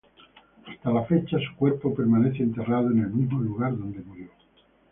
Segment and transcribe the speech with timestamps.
[0.65, 4.29] Hasta la fecha su cuerpo permanece enterrado en el mismo lugar donde murió.